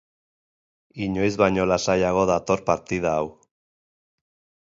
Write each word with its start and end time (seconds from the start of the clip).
Inoiz 1.07 1.33
baino 1.41 1.67
lasaiago 1.73 2.23
dator 2.31 2.65
partida 2.71 3.13
hau. 3.19 3.29